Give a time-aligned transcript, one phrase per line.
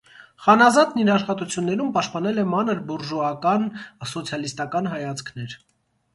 [0.43, 3.69] Խանազատն իր աշխատություններում պաշտպանել է մանր բուրժուական
[4.15, 5.57] սոցիալիստական հայացքներ։